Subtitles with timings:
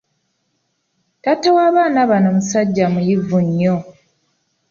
[1.21, 3.75] Taata w'abaana bano musajja muyivu nnyo.